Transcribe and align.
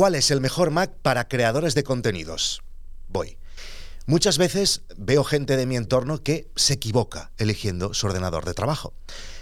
¿Cuál 0.00 0.14
es 0.14 0.30
el 0.30 0.40
mejor 0.40 0.70
Mac 0.70 0.94
para 1.02 1.28
creadores 1.28 1.74
de 1.74 1.84
contenidos? 1.84 2.62
Voy. 3.08 3.36
Muchas 4.06 4.38
veces 4.38 4.80
veo 4.96 5.24
gente 5.24 5.58
de 5.58 5.66
mi 5.66 5.76
entorno 5.76 6.22
que 6.22 6.48
se 6.56 6.72
equivoca 6.72 7.32
eligiendo 7.36 7.92
su 7.92 8.06
ordenador 8.06 8.46
de 8.46 8.54
trabajo. 8.54 8.94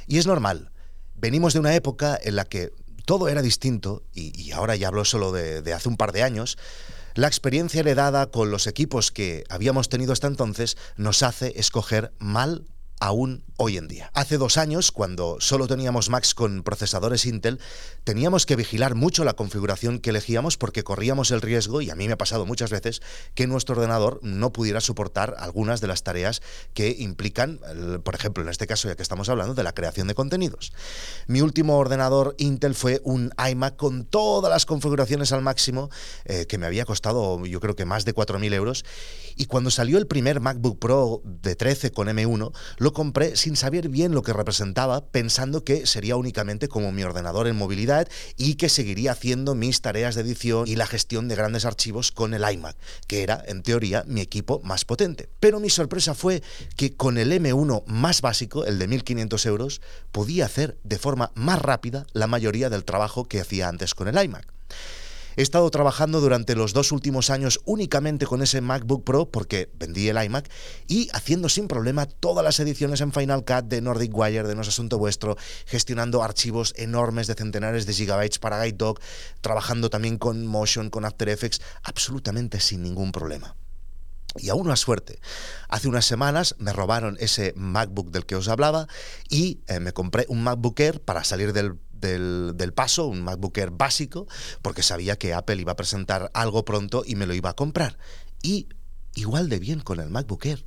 Y 0.09 0.19
es 0.19 0.27
normal. 0.27 0.73
Venimos 1.15 1.53
de 1.53 1.61
una 1.61 1.77
época 1.77 2.19
en 2.21 2.35
la 2.35 2.45
que 2.45 2.73
todo 3.05 3.29
era 3.29 3.41
distinto, 3.41 4.03
y, 4.13 4.51
ahora 4.51 4.75
ya 4.75 4.89
hablo 4.89 5.05
solo 5.05 5.31
de, 5.31 5.73
hace 5.73 5.89
un 5.89 5.97
par 5.97 6.11
de 6.11 6.25
años, 6.25 6.59
la 7.15 7.29
experiencia 7.29 7.79
heredada 7.79 8.27
con 8.33 8.51
los 8.51 8.67
equipos 8.67 9.13
que 9.13 9.45
habíamos 9.51 9.89
tenido 9.89 10.13
hasta 10.13 10.27
entonces 10.27 10.77
nos 10.97 11.23
hace 11.23 11.53
escoger 11.55 12.13
mal 12.19 12.65
aún 12.99 13.45
hoy 13.61 13.77
en 13.77 13.89
día. 13.89 14.11
Hace 14.15 14.39
dos 14.39 14.57
años, 14.57 14.93
cuando 14.93 15.37
solo 15.41 15.67
teníamos 15.67 16.11
Macs 16.11 16.33
con 16.33 16.63
procesadores 16.63 17.27
Intel, 17.27 17.59
teníamos 18.05 18.47
que 18.47 18.55
vigilar 18.55 18.95
mucho 18.95 19.25
la 19.25 19.35
configuración 19.35 19.99
que 19.99 20.11
elegíamos 20.11 20.57
porque 20.57 20.85
corríamos 20.85 21.33
el 21.33 21.43
riesgo, 21.43 21.81
y 21.81 21.91
a 21.91 21.97
mí 21.97 22.07
me 22.07 22.13
ha 22.13 22.19
pasado 22.19 22.47
muchas 22.47 22.71
veces, 22.71 23.03
que 23.35 23.49
nuestro 23.49 23.75
ordenador 23.75 24.21
no 24.23 24.53
pudiera 24.53 24.81
soportar 24.81 25.35
algunas 25.39 25.81
de 25.81 25.89
las 25.89 26.05
tareas 26.05 26.41
que 26.73 26.95
implican, 26.99 27.59
por 28.05 28.15
ejemplo, 28.15 28.45
en 28.45 28.49
este 28.49 28.69
caso 28.69 28.87
ya 28.89 28.95
que 28.95 29.03
estamos 29.03 29.29
hablando 29.29 29.55
de 29.55 29.65
la 29.65 29.73
creación 29.73 30.07
de 30.07 30.15
contenidos. 30.15 30.73
Mi 31.27 31.41
último 31.41 31.79
ordenador 31.79 32.37
Intel 32.39 32.77
fue 32.77 33.01
un 33.03 33.33
iMac 33.51 33.75
con 33.75 34.05
todas 34.05 34.53
las 34.53 34.67
configuraciones 34.67 35.33
al 35.33 35.43
máximo, 35.43 35.91
eh, 36.27 36.47
que 36.47 36.59
me 36.59 36.67
había 36.67 36.85
costado 36.85 37.45
yo 37.45 37.59
creo 37.59 37.75
que 37.75 37.85
más 37.85 38.05
de 38.05 38.15
4.000 38.15 38.55
euros, 38.55 38.85
y 39.35 39.47
cuando 39.47 39.73
salió 39.73 39.99
el 39.99 40.07
primer 40.07 40.41
MacBook 40.41 40.79
Pro 40.79 41.23
de 41.25 41.57
13 41.57 41.91
con 41.91 42.07
M1, 42.07 42.53
lo 42.79 42.93
compré 42.93 43.35
sin 43.37 43.48
saber 43.57 43.89
bien 43.89 44.13
lo 44.13 44.23
que 44.23 44.33
representaba, 44.33 45.05
pensando 45.07 45.65
que 45.65 45.87
sería 45.87 46.17
únicamente 46.17 46.69
como 46.69 46.93
mi 46.93 47.03
ordenador 47.03 47.47
en 47.47 47.57
movilidad 47.57 48.09
y 48.37 48.55
que 48.55 48.69
seguiría 48.69 49.13
haciendo 49.13 49.55
mis 49.55 49.81
tareas 49.81 50.15
de 50.15 50.23
edición 50.23 50.67
y 50.67 50.77
la 50.77 50.87
gestión 50.87 51.29
de 51.29 51.37
grandes 51.37 51.65
archivos 51.65 52.13
con 52.13 52.35
el 52.35 52.45
iMac, 52.51 52.77
que 53.07 53.23
era, 53.23 53.43
en 53.47 53.63
teoría, 53.63 54.05
mi 54.07 54.21
equipo 54.21 54.61
más 54.65 54.85
potente. 54.85 55.29
Pero 55.41 55.61
mi 55.61 55.71
sorpresa 55.71 56.15
fue 56.15 56.43
que 56.77 56.95
con 56.95 57.19
el 57.19 57.33
M1 57.33 57.85
más 57.87 58.21
básico, 58.21 58.65
el 58.65 58.79
de 58.79 58.89
1500 58.89 59.47
euros, 59.47 59.81
podía 60.13 60.47
hacer 60.47 60.79
de 60.85 60.99
forma 60.99 61.31
más 61.35 61.61
rápida 61.61 62.07
la 62.13 62.27
mayoría 62.27 62.71
del 62.71 62.85
trabajo 62.85 63.25
que 63.25 63.41
hacía 63.41 63.69
antes 63.69 63.95
con 63.95 64.09
el 64.09 64.23
iMac. 64.23 64.47
He 65.39 65.43
estado 65.43 65.71
trabajando 65.71 66.21
durante 66.21 66.57
los 66.57 66.73
dos 66.73 66.91
últimos 66.91 67.31
años 67.31 67.61
únicamente 67.65 68.27
con 68.27 68.43
ese 68.43 68.61
MacBook 68.61 69.05
Pro 69.05 69.31
porque 69.31 69.71
vendí 69.79 70.09
el 70.09 70.21
iMac 70.21 70.51
y 70.89 71.09
haciendo 71.13 71.49
sin 71.49 71.69
problema 71.69 72.07
todas 72.07 72.45
las 72.45 72.59
ediciones 72.59 73.01
en 73.03 73.13
Final 73.13 73.45
Cut 73.45 73.67
de 73.67 73.81
Nordic 73.81 74.11
Wire, 74.13 74.49
de 74.49 74.57
No 74.57 74.63
es 74.63 74.69
Asunto 74.69 74.99
Vuestro, 74.99 75.37
gestionando 75.65 76.25
archivos 76.25 76.75
enormes 76.77 77.29
de 77.29 77.37
centenares 77.37 77.87
de 77.87 77.93
gigabytes 77.93 78.41
para 78.41 78.61
Guide 78.65 78.95
trabajando 79.41 79.91
también 79.91 80.19
con 80.19 80.45
Motion, 80.45 80.91
con 80.91 81.05
After 81.05 81.29
Effects, 81.29 81.61
absolutamente 81.85 82.59
sin 82.59 82.83
ningún 82.83 83.13
problema. 83.13 83.55
Y 84.37 84.51
aún 84.51 84.67
más 84.67 84.81
suerte. 84.81 85.21
Hace 85.69 85.89
unas 85.89 86.05
semanas 86.05 86.57
me 86.59 86.73
robaron 86.73 87.17
ese 87.21 87.53
MacBook 87.57 88.11
del 88.11 88.27
que 88.27 88.35
os 88.35 88.49
hablaba 88.49 88.89
y 89.29 89.61
eh, 89.69 89.79
me 89.79 89.93
compré 89.93 90.27
un 90.29 90.43
MacBook 90.43 90.81
Air 90.81 91.01
para 91.01 91.23
salir 91.23 91.53
del 91.53 91.79
del, 92.01 92.73
paso, 92.75 93.07
un 93.07 93.23
MacBook 93.23 93.57
Air 93.59 93.71
básico, 93.71 94.27
porque 94.63 94.83
sabía 94.83 95.17
que 95.17 95.35
Apple 95.35 95.61
iba 95.61 95.73
a 95.73 95.77
presentar 95.77 96.31
algo 96.35 96.65
pronto 96.65 97.03
y 97.07 97.17
me 97.17 97.27
lo 97.27 97.35
iba 97.35 97.51
a 97.51 97.57
comprar. 97.57 97.99
Y 98.43 98.69
igual 99.15 99.49
de 99.49 99.59
bien 99.59 99.81
con 99.81 100.01
el 100.01 100.11
MacBook 100.11 100.47
Air. 100.47 100.65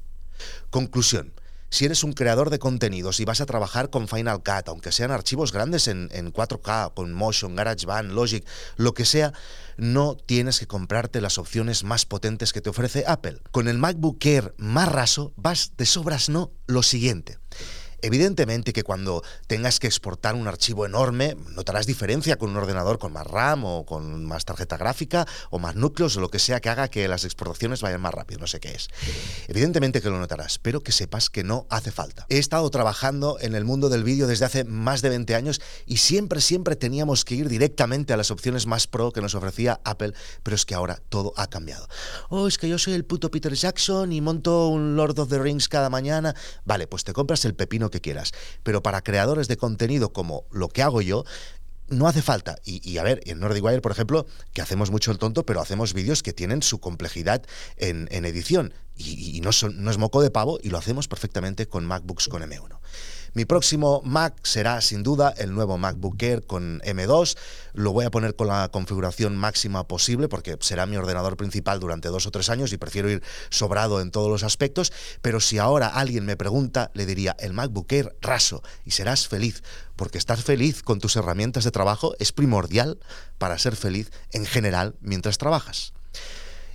Conclusión. 0.70 1.34
Si 1.70 1.86
eres 1.86 2.04
un 2.04 2.12
creador 2.12 2.50
de 2.50 2.60
contenidos 2.60 3.22
y 3.22 3.26
vas 3.26 3.40
a 3.40 3.46
trabajar 3.46 3.90
con 3.90 4.10
Final 4.10 4.44
Cut, 4.44 4.68
aunque 4.68 4.92
sean 4.92 5.10
archivos 5.10 5.54
grandes 5.54 5.88
en, 5.88 6.10
en 6.12 6.34
4K, 6.34 6.94
con 6.94 7.14
Motion, 7.14 7.56
GarageBand, 7.56 8.12
Logic, 8.12 8.46
lo 8.76 8.94
que 8.94 9.06
sea, 9.06 9.32
no 9.78 10.18
tienes 10.18 10.60
que 10.60 10.68
comprarte 10.68 11.22
las 11.22 11.38
opciones 11.38 11.86
más 11.86 12.06
potentes 12.06 12.52
que 12.52 12.60
te 12.60 12.70
ofrece 12.70 13.06
Apple. 13.08 13.40
Con 13.52 13.70
el 13.70 13.78
MacBook 13.78 14.18
Air 14.26 14.54
más 14.58 14.92
raso, 14.92 15.32
vas 15.38 15.72
de 15.78 15.86
sobras 15.86 16.28
no 16.28 16.52
lo 16.68 16.84
siguiente. 16.84 17.38
Evidentemente 18.02 18.74
que 18.74 18.84
cuando 18.84 19.24
tengas 19.48 19.80
que 19.80 19.88
exportar 19.88 20.36
un 20.36 20.48
archivo 20.48 20.86
enorme, 20.86 21.36
notarás 21.52 21.86
diferencia 21.86 22.38
con 22.38 22.50
un 22.50 22.58
ordenador 22.58 22.98
con 22.98 23.14
más 23.14 23.28
RAM 23.28 23.66
o 23.66 23.86
con 23.86 24.26
más 24.26 24.46
tarjeta 24.46 24.78
gráfica 24.78 25.28
o 25.50 25.60
más 25.60 25.76
núcleos 25.76 26.18
o 26.18 26.22
lo 26.22 26.30
que 26.30 26.40
sea 26.40 26.60
que 26.60 26.70
haga 26.70 26.88
que 26.88 27.08
las 27.08 27.26
exportaciones 27.26 27.82
vayan 27.82 28.02
más 28.02 28.14
rápido, 28.14 28.40
no 28.40 28.48
sé 28.48 28.60
qué 28.60 28.72
es. 28.72 28.88
Evidentemente 29.48 30.02
que 30.02 30.10
lo 30.10 30.20
notarás, 30.20 30.58
pero 30.60 30.82
que 30.82 30.92
sepas 30.92 31.30
que 31.30 31.44
no 31.44 31.68
hace 31.70 31.92
falta. 31.92 32.26
He 32.30 32.40
estado 32.40 32.70
trabajando 32.72 33.38
en 33.40 33.54
el 33.54 33.66
mundo 33.66 33.90
del 33.90 34.04
vídeo 34.04 34.26
desde 34.26 34.46
hace 34.46 34.64
más 34.64 35.02
de 35.02 35.10
20 35.10 35.36
años 35.36 35.62
y 35.86 35.98
siempre, 35.98 36.42
siempre 36.42 36.76
teníamos 36.76 37.24
que 37.24 37.36
ir 37.36 37.50
directamente 37.50 38.14
a 38.14 38.18
las 38.18 38.32
opciones 38.32 38.66
más 38.66 38.88
pro 38.88 39.12
que 39.12 39.22
nos 39.22 39.36
ofrecía 39.36 39.80
Apple, 39.84 40.14
pero 40.42 40.56
es 40.56 40.66
que 40.66 40.74
ahora 40.74 41.00
todo 41.10 41.34
ha 41.38 41.48
cambiado. 41.48 41.88
Oh, 42.30 42.48
es 42.48 42.58
que 42.58 42.68
yo 42.68 42.80
soy 42.80 42.94
el 42.94 43.06
puto 43.06 43.30
Peter 43.30 43.54
Jackson 43.54 44.12
y 44.12 44.22
monto 44.22 44.70
un 44.70 44.96
Lord 44.96 45.20
of 45.20 45.30
the 45.30 45.38
Rings 45.38 45.68
cada 45.68 45.90
mañana. 45.90 46.36
Vale, 46.66 46.88
pues 46.88 47.04
te 47.04 47.14
compras 47.14 47.46
el 47.46 47.54
pepino 47.54 47.91
que 47.92 48.02
quieras. 48.02 48.32
Pero 48.64 48.82
para 48.82 49.02
creadores 49.02 49.48
de 49.48 49.58
contenido 49.58 50.14
como 50.14 50.46
lo 50.52 50.70
que 50.70 50.82
hago 50.82 51.02
yo, 51.02 51.24
no 51.92 52.08
hace 52.08 52.22
falta. 52.22 52.58
Y, 52.64 52.98
a 52.98 53.04
ver, 53.04 53.22
en 53.26 53.40
Nordic 53.40 53.64
Wire, 53.64 53.82
por 53.82 53.92
ejemplo, 53.92 54.26
que 54.54 54.62
hacemos 54.62 54.92
mucho 54.92 55.12
el 55.12 55.18
tonto, 55.18 55.46
pero 55.46 55.62
hacemos 55.62 55.94
vídeos 55.94 56.24
que 56.24 56.34
tienen 56.34 56.64
su 56.64 56.80
complejidad 56.80 57.44
en, 57.78 58.08
edición. 58.26 58.74
Y, 58.96 59.42
no, 59.42 59.52
no 59.74 59.92
es 59.92 59.98
moco 59.98 60.22
de 60.22 60.32
pavo 60.32 60.60
y 60.64 60.70
lo 60.70 60.78
hacemos 60.78 61.08
perfectamente 61.08 61.68
con 61.68 61.86
MacBooks 61.86 62.28
con 62.30 62.42
M1. 62.42 62.80
Mi 63.34 63.46
próximo 63.46 64.02
Mac 64.04 64.36
será 64.44 64.82
sin 64.82 65.04
duda 65.04 65.34
el 65.38 65.54
nuevo 65.54 65.78
MacBook 65.78 66.22
Air 66.22 66.46
con 66.46 66.82
M2. 66.82 67.38
Lo 67.72 67.94
voy 67.94 68.04
a 68.04 68.12
poner 68.12 68.36
con 68.36 68.48
la 68.48 68.68
configuración 68.68 69.38
máxima 69.38 69.88
posible 69.88 70.28
porque 70.28 70.58
será 70.60 70.86
mi 70.86 70.98
ordenador 70.98 71.38
principal 71.38 71.80
durante 71.80 72.10
dos 72.10 72.26
o 72.28 72.32
tres 72.32 72.50
años 72.50 72.74
y 72.74 72.78
prefiero 72.78 73.10
ir 73.10 73.24
sobrado 73.50 74.02
en 74.02 74.12
todos 74.12 74.30
los 74.30 74.44
aspectos. 74.44 74.92
Pero 75.22 75.40
si 75.40 75.60
ahora 75.60 75.88
alguien 75.88 76.26
me 76.26 76.36
pregunta, 76.36 76.92
le 76.94 77.06
diría 77.06 77.38
el 77.40 77.54
MacBook 77.54 77.90
Air 77.94 78.18
raso 78.20 78.64
y 78.84 78.92
serás 78.92 79.30
feliz 79.30 79.64
porque 79.96 80.18
estar 80.18 80.38
feliz 80.38 80.84
con 80.84 81.00
tus 81.00 81.16
herramientas 81.16 81.64
de 81.64 81.72
trabajo 81.72 82.14
es 82.20 82.34
primordial 82.34 83.00
para 83.38 83.58
ser 83.58 83.78
feliz 83.78 84.12
en 84.34 84.46
general 84.46 84.96
mientras 85.00 85.38
trabajas. 85.38 85.94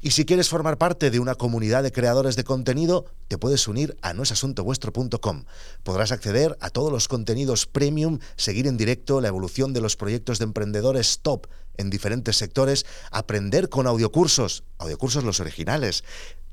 Y 0.07 0.13
si 0.13 0.25
quieres 0.25 0.49
formar 0.49 0.79
parte 0.79 1.11
de 1.11 1.19
una 1.19 1.35
comunidad 1.35 1.83
de 1.83 1.91
creadores 1.91 2.37
de 2.37 2.45
contenido, 2.45 3.07
te 3.27 3.39
puedes 3.39 3.67
unir 3.67 3.97
a 4.03 4.15
noesasuntovuestro.com. 4.15 5.47
Podrás 5.83 6.13
acceder 6.13 6.57
a 6.61 6.71
todos 6.71 6.93
los 6.93 7.09
contenidos 7.09 7.67
premium, 7.67 8.21
seguir 8.37 8.69
en 8.69 8.77
directo 8.77 9.21
la 9.21 9.27
evolución 9.27 9.73
de 9.73 9.81
los 9.81 9.97
proyectos 9.97 10.39
de 10.39 10.45
emprendedores 10.45 11.19
top 11.23 11.49
en 11.77 11.91
diferentes 11.91 12.37
sectores, 12.37 12.87
aprender 13.11 13.69
con 13.69 13.89
audiocursos, 13.89 14.63
audiocursos 14.79 15.25
los 15.25 15.41
originales, 15.41 16.05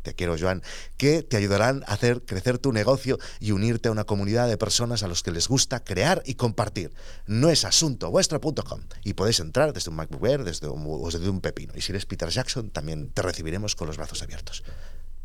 te 0.04 0.14
quiero 0.14 0.36
Joan, 0.38 0.62
que 0.98 1.24
te 1.24 1.38
ayudarán 1.38 1.84
a 1.88 1.94
hacer 1.94 2.22
crecer 2.24 2.60
tu 2.60 2.72
negocio 2.72 3.18
y 3.40 3.52
unirte 3.52 3.90
a 3.90 3.92
una 3.92 4.04
comunidad 4.04 4.48
de 4.48 4.58
personas 4.58 5.02
a 5.02 5.08
los 5.08 5.24
que 5.24 5.32
les 5.32 5.48
gusta 5.48 5.84
crear 5.84 6.22
y 6.26 6.36
compartir. 6.36 6.94
No 7.26 7.50
es 7.50 7.66
asunto 7.66 8.12
vuestro.com 8.12 8.82
y 9.04 9.14
podéis 9.14 9.40
entrar 9.40 9.74
desde 9.74 9.90
un 9.90 9.96
MacBook 9.96 10.26
Air, 10.26 10.44
desde 10.44 10.68
un, 10.68 11.04
desde 11.06 11.30
un 11.30 11.42
pepino. 11.42 11.74
Y 11.76 11.82
si 11.82 11.92
eres 11.92 12.06
Peter 12.06 12.30
Jackson, 12.30 12.70
también 12.70 13.10
te 13.10 13.22
recibiremos 13.22 13.76
con 13.76 13.88
los 13.88 13.98
brazos 13.98 14.22
abiertos. 14.22 14.64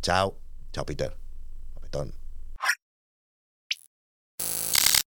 Chao, 0.00 0.38
chao 0.72 0.86
Peter. 0.86 1.16